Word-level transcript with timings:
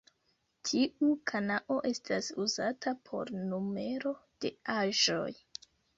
Tiu 0.67 1.09
kanao 1.31 1.77
estas 1.89 2.29
uzata 2.45 2.95
por 3.11 3.33
numero 3.53 4.15
de 4.47 4.53
aĵoj. 4.79 5.33